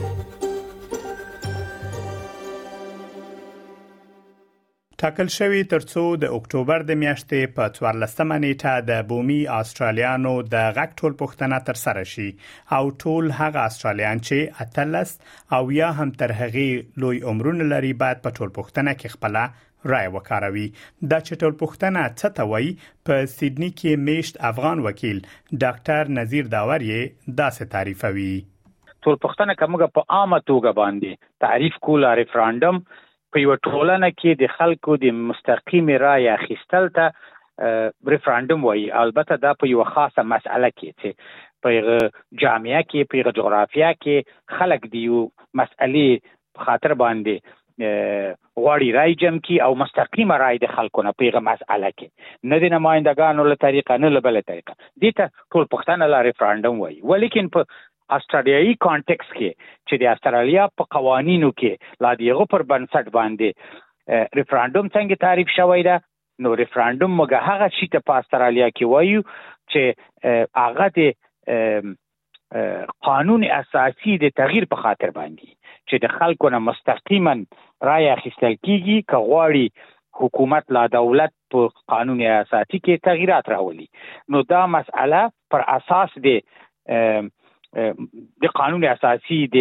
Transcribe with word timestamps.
ټاکل 5.02 5.28
شوی 5.34 5.58
ترڅو 5.72 6.02
د 6.22 6.32
اکتوبر 6.36 6.84
د 6.86 6.96
میاشتې 7.00 7.50
په 7.56 7.66
14مه 7.74 8.36
نیټه 8.44 8.70
د 8.86 9.02
بومي 9.10 9.36
استرالیانو 9.56 10.30
د 10.54 10.64
غک 10.78 10.96
ټول 11.02 11.12
پښتنه 11.20 11.60
تر 11.68 11.78
سره 11.82 12.02
شي 12.12 12.26
او 12.78 12.88
ټول 13.04 13.28
هغه 13.40 13.66
استرالیان 13.66 14.22
چې 14.28 14.64
اتلس 14.66 15.12
او 15.58 15.60
یا 15.76 15.90
هم 16.00 16.10
تر 16.22 16.34
هغه 16.40 16.64
لوی 17.04 17.20
عمرونه 17.34 17.66
لري 17.74 17.92
بعد 18.02 18.22
په 18.26 18.34
ټول 18.40 18.50
پښتنه 18.58 18.96
کې 19.02 19.12
خپل 19.14 19.38
رای 19.92 20.06
وکاروي 20.16 20.66
د 21.10 21.24
چټل 21.28 21.52
پښتنه 21.60 22.02
چتوي 22.20 22.68
په 23.08 23.26
سیدنی 23.34 23.68
کې 23.72 24.04
میشت 24.08 24.40
افغان 24.50 24.80
وکیل 24.86 25.18
ډاکټر 25.64 26.10
نذیر 26.20 26.48
داوري 26.54 26.94
داسې 27.40 27.72
تعریفوي 27.74 28.32
ټول 29.06 29.18
پښتنه 29.26 29.54
کومه 29.62 29.88
په 29.98 30.04
عامه 30.18 30.42
توګه 30.50 30.78
باندې 30.80 31.28
تعریف 31.46 31.78
کول 31.88 32.08
ریفراندم 32.22 32.80
په 33.34 33.40
یو 33.44 33.56
ټولنه 33.68 34.08
کې 34.20 34.40
د 34.44 34.52
خلکو 34.56 34.96
د 35.06 35.18
مستقیم 35.32 35.92
رای 36.06 36.28
اخیستل 36.36 36.90
ته 37.00 37.12
ریفراندم 38.14 38.64
وایي 38.64 38.86
البته 39.04 39.36
دا 39.44 39.52
په 39.62 39.68
یو 39.74 39.84
خاصه 39.92 40.24
مسأله 40.32 40.72
کې 40.74 40.98
چې 41.02 41.62
په 41.62 42.34
جامعه 42.42 42.82
کې 42.90 43.10
په 43.14 43.32
جغرافیه 43.38 43.94
کې 44.02 44.58
خلک 44.58 44.84
دیو 44.96 45.22
مسألې 45.30 46.34
خاطر 46.66 46.94
باندې 47.00 47.56
غواړي 47.78 48.92
رای 48.94 49.14
جمع 49.22 49.38
کی 49.44 49.58
او 49.66 49.74
مستقیمه 49.80 50.36
رای 50.42 50.58
د 50.62 50.66
خلکو 50.76 51.02
نه 51.08 51.12
پیغه 51.22 51.40
مسأله 51.48 51.90
کې 51.98 52.46
نه 52.52 52.58
د 52.64 52.72
نمائندګانو 52.74 53.46
له 53.52 53.60
طریقه 53.66 53.98
نه 54.04 54.08
له 54.14 54.22
بل 54.26 54.40
طریقه 54.50 54.74
دته 55.04 55.26
ټول 55.52 55.68
پښتانه 55.74 56.08
لا 56.14 56.22
ریفرندم 56.28 56.80
وایي 56.82 56.98
ولیکن 57.12 57.50
په 57.56 57.68
استرالیایي 58.16 58.72
کانټیکس 58.86 59.30
کې 59.34 59.68
چې 59.88 59.96
د 60.02 60.10
استرالیا 60.14 60.66
په 60.80 60.90
قوانینو 60.96 61.52
کې 61.62 62.04
لا 62.06 62.12
دیغه 62.24 62.48
پر 62.56 62.66
بنسټ 62.72 63.12
باندې 63.18 64.34
ریفرندم 64.40 64.90
څنګه 64.90 65.24
تعریف 65.26 65.54
شوی 65.60 65.82
دی 65.90 65.96
نو 66.46 66.56
ریفرندم 66.62 67.16
موږ 67.20 67.46
هغه 67.50 67.70
شی 67.78 67.90
ته 67.94 68.06
په 68.10 68.22
استرالیا 68.24 68.70
کې 68.74 68.96
وایو 68.96 69.24
چې 69.76 70.58
هغه 70.64 70.90
د 71.00 71.94
قانون 73.06 73.42
اساسي 73.54 74.12
د 74.20 74.30
تغییر 74.42 74.66
په 74.74 74.82
خاطر 74.82 75.10
باندې 75.16 75.56
چې 75.62 76.04
د 76.04 76.12
خلکو 76.20 76.50
نه 76.54 76.58
مستقیما 76.68 77.34
رای 77.82 78.08
اخیستل 78.10 78.54
کیږي 78.54 79.02
که 79.08 79.16
غواړي 79.16 79.70
حکومت 80.20 80.64
لا 80.72 80.86
دولت 80.92 81.32
په 81.54 81.68
قانون 81.94 82.22
اساسي 82.26 82.78
کې 82.84 83.04
تغیرات 83.10 83.48
راولي 83.54 83.86
نو 84.34 84.42
دا 84.52 84.62
مسأله 84.66 85.22
پر 85.54 85.60
اساس 85.76 86.16
د 86.26 86.28
د 88.44 88.54
قانون 88.58 88.84
اساسي 88.92 89.38
د 89.54 89.56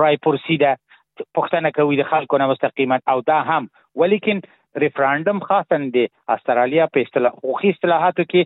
رائے 0.05 0.23
پرسیده 0.29 0.77
پښتنه 1.21 1.77
کوي 1.79 2.01
د 2.03 2.09
خلکو 2.15 2.43
نه 2.43 2.53
مستقیما 2.57 3.03
او 3.15 3.21
دا 3.31 3.41
هم 3.53 3.63
ولیکن 4.01 4.39
ریفراندم 4.75 5.39
خاصن 5.39 5.89
دی 5.89 6.09
استرالیا 6.27 6.87
په 6.93 6.99
اصطلاح 7.07 7.31
خوخي 7.41 7.69
اصطلاحاتو 7.75 8.23
کې 8.23 8.41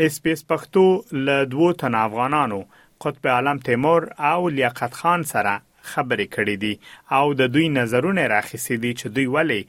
اس 0.04 0.14
پی 0.26 0.30
اس 0.38 0.42
پښتو 0.52 0.84
له 1.28 1.36
دوو 1.54 1.68
تن 1.84 1.94
افغانانو 2.06 2.58
قطب 3.06 3.24
عالم 3.36 3.58
تیمور 3.70 4.02
او 4.32 4.38
لیاقت 4.60 4.92
خان 5.02 5.20
سره 5.32 5.54
خبرې 5.92 6.26
کړې 6.36 6.56
دي 6.62 6.74
او 7.18 7.26
د 7.40 7.42
دوی 7.54 7.66
نظرونه 7.78 8.22
راخصې 8.34 8.76
دي 8.82 8.90
چې 9.00 9.06
دوی 9.16 9.28
ولې 9.36 9.62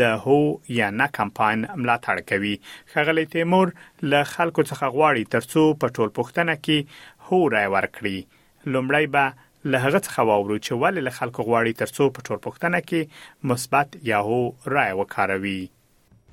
د 0.00 0.02
هو 0.24 0.36
یا 0.78 0.88
نه 1.00 1.06
کمپاین 1.18 1.58
ملاتړ 1.82 2.18
کوي 2.30 2.54
خغلی 2.92 3.26
تیمور 3.34 3.68
له 4.12 4.20
خلکو 4.34 4.62
څخه 4.70 4.84
غواړي 4.96 5.24
ترڅو 5.34 5.64
په 5.82 5.86
ټول 5.98 6.10
پښتنه 6.20 6.54
کې 6.64 6.78
هو 7.26 7.40
راي 7.56 7.68
ورکړي 7.76 8.16
لومړی 8.72 9.06
به 9.14 9.24
له 9.72 9.78
هغه 9.86 10.00
څخه 10.06 10.20
واورو 10.30 10.56
چې 10.64 10.72
ولې 10.84 11.00
له 11.08 11.12
خلکو 11.18 11.40
غواړي 11.48 11.72
ترڅو 11.82 12.04
په 12.16 12.20
ټول 12.28 12.38
پښتنه 12.48 12.78
کې 12.88 13.00
مثبت 13.54 13.88
یا 14.12 14.20
هو 14.30 14.40
رائے 14.76 14.92
وکاروي 15.02 15.60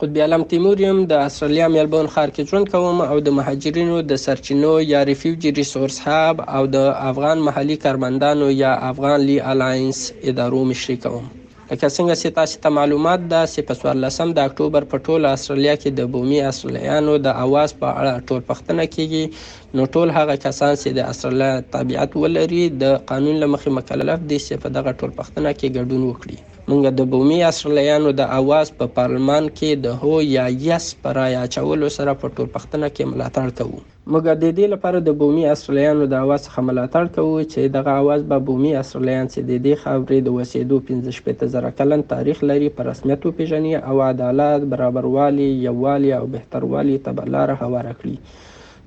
قطب 0.02 0.18
علم 0.24 0.44
تیمور 0.52 0.80
یم 0.84 1.00
د 1.10 1.20
استرالیا 1.24 1.66
میلبون 1.74 2.08
ښار 2.14 2.30
کې 2.36 2.48
ژوند 2.52 2.68
کوم 2.76 2.98
او 3.10 3.18
د 3.26 3.36
مهاجرینو 3.40 3.98
د 4.12 4.20
سرچینو 4.26 4.72
یا 4.94 5.02
ریفیوجی 5.10 5.50
ریسورس 5.60 5.98
هاب 6.06 6.36
او 6.60 6.62
د 6.78 6.88
افغان 7.10 7.38
محلي 7.48 7.76
کارمندانو 7.84 8.48
یا 8.64 8.72
افغان 8.90 9.20
لی 9.28 9.38
الاینس 9.52 10.00
ادارو 10.32 10.62
مشري 10.72 10.96
کوم 11.04 11.24
لکه 11.72 11.88
څنګه 11.96 12.16
چې 12.22 12.28
تاسو 12.40 12.56
ته 12.66 12.70
معلومات 12.80 13.22
ده 13.34 13.42
چې 13.54 13.72
په 13.72 13.96
14 13.96 14.34
د 14.40 14.52
اکتوبر 14.52 14.88
په 14.94 15.04
ټوله 15.08 15.36
استرالیا 15.40 15.76
کې 15.80 16.00
د 16.00 16.12
بومي 16.16 16.42
استرالیانو 16.52 17.18
د 17.28 17.38
اواز 17.46 17.78
په 17.84 17.94
اړه 18.00 18.26
ټول 18.30 18.42
پښتنه 18.52 18.90
کیږي 18.96 19.82
نو 19.82 19.90
ټول 19.98 20.16
هغه 20.22 20.42
کسان 20.48 20.74
چې 20.82 20.98
د 21.00 21.14
استرالیا 21.14 21.52
طبيعت 21.78 22.20
ولري 22.24 22.66
د 22.86 22.98
قانون 23.14 23.44
لمخې 23.46 23.78
مکلف 23.82 24.28
دي 24.32 24.42
چې 24.48 24.66
په 24.66 24.78
دغه 24.80 24.96
ټول 25.02 25.18
پښتنه 25.22 25.50
کې 25.60 25.78
ګډون 25.78 26.08
وکړي 26.10 26.48
موږ 26.72 26.84
د 27.00 27.02
بومي 27.12 27.40
استرالیانو 27.50 28.10
د 28.20 28.24
اواز 28.40 28.68
په 28.80 28.86
پارلمان 28.98 29.46
کې 29.58 29.70
د 29.86 29.88
هو 30.02 30.14
یا 30.38 30.46
یس 30.68 30.86
پر 31.04 31.14
راچولو 31.22 31.88
سره 31.98 32.12
په 32.22 32.26
ټولپختنه 32.36 32.88
کې 32.96 33.04
ملاتړ 33.12 33.48
کوو 33.58 33.80
موږ 34.12 34.24
د 34.44 34.46
دې 34.58 34.68
لپاره 34.74 34.98
د 35.08 35.18
بومي 35.22 35.44
استرالیانو 35.54 36.04
د 36.14 36.16
اواز 36.26 36.42
څخه 36.48 36.60
ملاتړ 36.70 37.04
کوو 37.16 37.36
چې 37.52 37.62
دغه 37.78 37.92
اواز 38.04 38.22
به 38.30 38.38
بومي 38.50 38.72
استرالیان 38.82 39.26
چې 39.34 39.40
د 39.50 39.52
دې 39.66 39.76
خاورې 39.84 40.18
د 40.24 40.30
وسیدو 40.38 40.78
15 40.90 41.54
زره 41.56 41.70
کلن 41.80 42.02
تاریخ 42.14 42.38
لري 42.50 42.70
پر 42.78 42.84
رسمیت 42.92 43.22
وپیژني 43.28 43.74
او 43.90 43.96
عدالت 44.12 44.62
برابروالي 44.76 45.50
یووالي 45.68 46.12
او 46.20 46.26
بهتروالي 46.36 46.98
ته 47.06 47.12
لار 47.36 47.50
هواره 47.64 47.94
کړي 48.00 48.16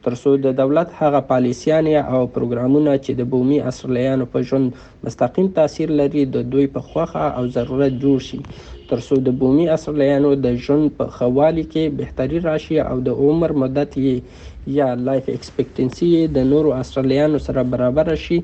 ترڅو 0.06 0.30
د 0.46 0.48
دولت 0.60 0.88
هغه 1.00 1.20
پالیسیانې 1.30 1.96
او 2.14 2.20
پروګرامونه 2.34 2.92
چې 3.04 3.12
د 3.14 3.22
بومي 3.32 3.58
اصليانو 3.70 4.24
په 4.32 4.38
ژوند 4.48 4.66
مستقیم 5.04 5.46
تاثیر 5.58 5.88
لري 6.00 6.22
د 6.26 6.36
دوی 6.52 6.66
په 6.74 6.80
خوخه 6.88 7.24
او 7.38 7.44
ضرورت 7.56 7.92
جوړ 8.02 8.18
شي 8.28 8.40
ترڅو 8.94 9.16
د 9.26 9.30
بومي 9.38 9.64
اصليانو 9.76 10.28
د 10.44 10.56
ژوند 10.64 10.84
په 10.98 11.04
خوالي 11.14 11.62
کې 11.70 11.94
بهتري 12.00 12.38
راشي 12.48 12.76
او 12.90 12.96
د 13.06 13.22
عمر 13.24 13.50
مدت 13.62 13.96
یې 14.04 14.74
یا 14.78 14.88
لایف 15.06 15.24
ایکسپیکټنسي 15.32 16.10
د 16.36 16.44
نورو 16.50 16.70
اصليانو 16.82 17.40
سره 17.46 17.64
برابر 17.72 18.10
شي 18.24 18.38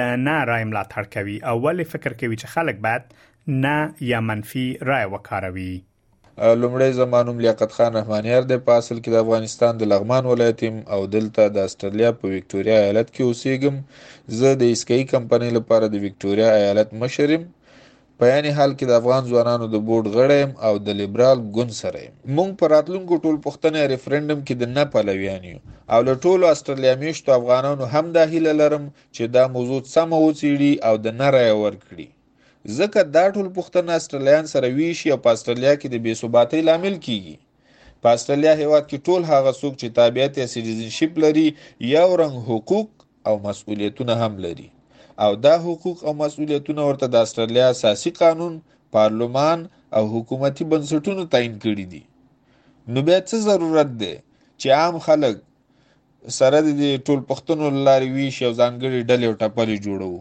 د 0.00 0.20
نه 0.28 0.36
راي 0.52 0.68
ملاتړ 0.68 1.10
کوي 1.16 1.38
او 1.50 1.56
ولی 1.68 1.88
فکر 1.94 2.18
کوي 2.24 2.38
چې 2.42 2.58
خلک 2.58 2.84
باید 2.88 3.16
نه 3.64 3.76
یا 4.10 4.18
منفي 4.28 4.64
رای 4.88 5.04
وکاروي 5.12 5.72
لومړی 6.62 6.90
زمانوم 7.00 7.36
لیاقت 7.44 7.70
خان 7.76 7.92
رحمانیار 8.00 8.42
د 8.48 8.54
پاسل 8.66 8.98
کې 9.04 9.10
د 9.14 9.22
افغانستان 9.24 9.72
د 9.82 9.88
لغمان 9.92 10.24
ولایت 10.32 10.60
او 10.96 10.98
دلته 11.14 11.44
د 11.54 11.64
استرالیا 11.68 12.10
په 12.20 12.24
وکټوريا 12.34 12.74
ایالت 12.82 13.08
کې 13.14 13.22
اوسېږم 13.26 13.76
زه 14.40 14.50
د 14.62 14.72
اسکی 14.74 14.98
کمپنۍ 15.12 15.50
لپاره 15.58 15.86
د 15.94 16.02
وکټوريا 16.04 16.48
ایالت 16.60 16.88
مشرم 17.04 17.46
په 18.18 18.24
یاني 18.32 18.52
حال 18.58 18.70
کې 18.74 18.86
د 18.90 19.00
افغان 19.00 19.22
ځوانانو 19.32 19.70
د 19.76 19.82
بورډ 19.88 20.06
غړی 20.18 20.42
او 20.70 20.74
د 20.90 21.00
لیبرال 21.00 21.38
ګوند 21.56 21.76
سره 21.82 22.04
یم 22.04 22.14
مونږ 22.38 22.50
په 22.64 22.72
راتلونکو 22.74 23.20
ټول 23.24 23.36
پښتنې 23.48 23.90
ریفرندم 23.94 24.44
کې 24.44 24.54
د 24.58 24.74
نه 24.76 24.84
پلویان 24.98 25.48
یو 25.52 25.58
او 25.92 25.98
له 26.10 26.14
ټولو 26.26 26.44
استرالیا 26.54 26.94
میشتو 27.06 27.36
افغانانو 27.40 27.90
هم 27.96 28.14
دا 28.20 28.28
هیله 28.32 28.52
لرم 28.62 28.84
چې 29.14 29.34
دا 29.38 29.42
موضوع 29.58 29.80
سمه 29.96 30.16
وڅېړي 30.24 30.72
او 30.90 30.94
د 31.08 31.16
نه 31.24 31.34
رای 31.38 31.50
ورکړي 31.62 32.06
ځکه 32.76 32.98
دا 33.16 33.24
ټول 33.34 33.46
پښتنه 33.58 33.90
استرالیان 33.98 34.44
سره 34.54 34.66
ویشي 34.78 35.08
او 35.14 35.18
په 35.24 35.30
استرالیا 35.34 35.74
کې 35.80 35.88
د 35.90 35.96
بې 36.04 36.12
ثباتۍ 36.20 36.60
لامل 36.68 36.96
کیږي 37.06 37.36
په 38.02 38.08
استرالیا 38.16 38.52
هیواد 38.62 38.84
کې 38.90 38.98
ټول 39.06 39.22
هغه 39.32 39.52
څوک 39.60 39.74
چې 39.80 39.94
تابعیت 39.98 40.32
یا 40.40 40.46
سټیزنشپ 40.54 41.12
لري 41.24 41.46
یو 41.96 42.08
رنګ 42.22 42.34
حقوق 42.48 42.88
او 43.28 43.34
مسؤلیتونه 43.48 44.14
هم 44.22 44.32
لري 44.44 44.68
او 45.24 45.30
دا 45.46 45.54
حقوق 45.66 45.98
او 46.06 46.12
مسؤلیتونه 46.22 46.82
ورته 46.88 47.06
د 47.14 47.26
استرالیا 47.26 47.66
اساسي 47.74 48.10
قانون 48.22 48.54
پارلمان 48.96 49.58
او 49.96 50.02
حکومتي 50.14 50.64
بنسټونو 50.72 51.22
تعین 51.34 51.54
کړي 51.64 51.84
دي 51.92 52.02
نو 52.92 52.98
بیا 53.08 53.18
څه 53.30 53.36
ضرورت 53.48 53.90
دی 54.02 54.12
چې 54.60 54.66
عام 54.78 54.96
خلک 55.06 55.36
سره 56.38 56.56
د 56.64 56.84
ټول 57.06 57.20
پښتنو 57.30 57.64
لارې 57.88 58.08
ویش 58.14 58.36
او 58.46 58.52
ځانګړي 58.60 59.00
ډلې 59.10 59.24
او 59.30 59.34
ټپلې 59.42 59.76
جوړوو 59.86 60.20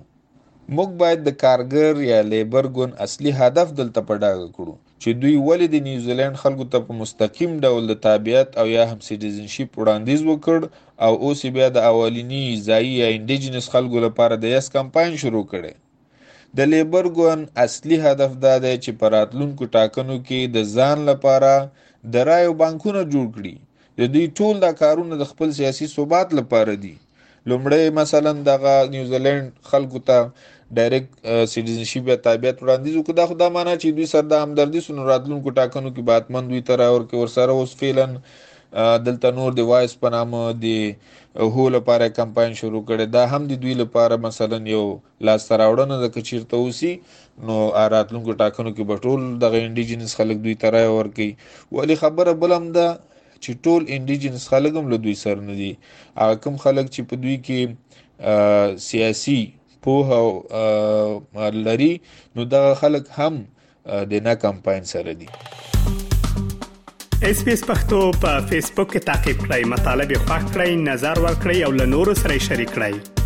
موږ 0.76 0.90
باید 1.02 1.20
د 1.24 1.30
کارګر 1.44 1.94
یا 2.12 2.20
لیبر 2.32 2.66
ګون 2.76 2.92
اصلي 3.06 3.32
هدف 3.42 3.68
دلته 3.80 4.00
په 4.08 4.14
ډاګه 4.22 4.48
کړو 4.58 4.74
چې 5.02 5.10
دوی 5.22 5.36
ولې 5.48 5.68
د 5.74 5.78
نیوزیلند 5.88 6.40
خلکو 6.42 6.66
ته 6.74 6.78
په 6.88 6.92
مستقیم 7.02 7.52
ډول 7.66 7.88
د 7.92 7.96
تابعیت 8.08 8.50
او 8.62 8.66
یا 8.76 8.84
هم 8.90 9.00
سټیزنشپ 9.08 9.70
وړاندیز 9.80 10.22
وکړ 10.26 10.60
او 11.06 11.14
اوس 11.24 11.42
بیا 11.56 11.68
د 11.74 11.80
اولینی 11.92 12.44
ځایي 12.68 12.92
یا 13.02 13.08
انډیجنس 13.16 13.66
خلکو 13.74 13.98
لپاره 14.08 14.36
د 14.42 14.46
یس 14.56 14.68
کمپاین 14.76 15.16
شروع 15.24 15.46
کړي 15.52 15.74
د 16.58 16.60
لیبر 16.74 17.06
ګون 17.20 17.40
اصلي 17.66 17.98
هدف 18.08 18.32
دا 18.48 18.56
دی 18.66 18.76
چې 18.84 18.92
په 19.00 19.06
راتلونکو 19.18 19.64
ټاکنو 19.78 20.16
کې 20.28 20.40
د 20.56 20.58
ځان 20.76 20.98
لپاره 21.12 21.54
د 22.14 22.16
رایو 22.32 22.58
بانکونه 22.64 23.02
جوړ 23.14 23.26
کړي 23.36 23.56
د 24.00 24.02
دوی 24.14 24.28
ټول 24.42 24.56
دا 24.68 24.72
کارونه 24.84 25.14
د 25.18 25.24
خپل 25.32 25.50
سیاسي 25.62 25.88
ثبات 25.96 26.28
لپاره 26.42 26.74
دي 26.88 26.96
لومړی 27.50 27.84
مثلا 28.02 28.32
دغه 28.50 28.74
نیوزیلند 28.94 29.52
خلکو 29.72 30.00
ته 30.10 30.30
ډایرکټ 30.78 31.46
سټیزنشپ 31.52 32.04
یا 32.12 32.16
تابعیت 32.28 32.58
وړاندیز 32.62 32.96
وکړ 32.98 33.14
دا 33.20 33.26
خدا 33.32 33.48
معنا 33.58 33.74
چې 33.82 33.96
دوی 34.00 34.08
سره 34.14 34.26
د 34.32 34.44
همدردی 34.46 34.82
سونو 34.88 35.06
راتلونکو 35.12 35.54
ټاکنو 35.60 35.94
کې 35.96 36.08
باتمن 36.10 36.50
دوی 36.50 36.62
تر 36.70 36.84
اور 36.88 37.06
کې 37.08 37.24
ورسره 37.24 37.58
اوس 37.62 37.76
فعلن 37.84 38.18
دلته 39.06 39.32
نور 39.40 39.56
د 39.60 39.70
وایس 39.72 39.96
په 40.04 40.12
نامه 40.16 40.42
د 40.64 41.50
هو 41.58 41.68
لپاره 41.76 42.12
کمپاین 42.22 42.58
شروع 42.62 42.84
کړي 42.90 43.14
دا 43.18 43.24
هم 43.34 43.48
د 43.52 43.62
دوی 43.66 43.78
لپاره 43.84 44.20
مثلا 44.30 44.62
یو 44.74 44.84
لاس 45.30 45.48
راوړنه 45.62 46.04
د 46.04 46.14
کچیرته 46.18 46.62
وسی 46.66 46.94
نو 47.50 47.58
راتلونکو 47.96 48.38
ټاکنو 48.44 48.72
کې 48.72 48.92
بټول 48.96 49.28
د 49.46 49.60
انډیجنس 49.66 50.18
خلک 50.22 50.44
دوی 50.48 50.56
ترای 50.66 50.90
ورکی 50.98 51.32
ولی 51.80 52.00
خبره 52.04 52.38
بلم 52.46 52.72
ده 52.80 52.88
چې 53.44 53.54
ټول 53.66 53.82
انډیجنس 53.98 54.44
خلک 54.54 54.74
هم 54.80 54.86
له 54.94 54.98
دوی 55.06 55.16
سره 55.24 55.40
نه 55.50 55.56
دي 55.62 55.70
هغه 56.22 56.36
کوم 56.46 56.58
خلک 56.66 56.86
چې 56.96 57.02
په 57.10 57.16
دوی 57.26 57.38
کې 57.50 58.82
سیاسي 58.88 59.38
پوهه 59.88 61.46
لري 61.70 61.92
نو 62.36 62.46
دغه 62.56 62.74
خلک 62.82 63.06
هم 63.20 63.42
د 64.16 64.28
نه 64.30 64.34
کمپاین 64.48 64.84
سره 64.96 65.14
دي 65.22 65.30
اس 67.30 67.40
پی 67.46 67.54
اس 67.58 67.64
پختو 67.70 68.02
په 68.26 68.44
فیسبوک 68.50 68.92
کې 68.96 69.08
تا 69.10 69.16
کې 69.22 69.48
پلی 69.48 69.70
مطلب 69.76 70.12
یو 70.18 70.24
فاک 70.32 70.44
کړئ 70.52 70.88
نظر 70.92 71.24
ور 71.28 71.42
کړئ 71.46 71.70
او 71.70 71.80
له 71.84 71.92
نورو 71.98 72.18
سره 72.26 72.44
شریک 72.50 72.76
کړئ 72.82 73.26